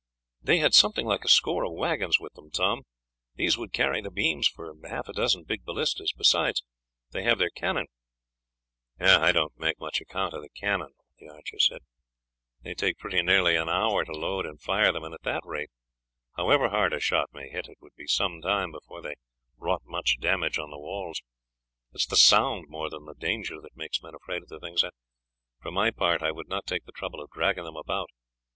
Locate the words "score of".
1.29-1.73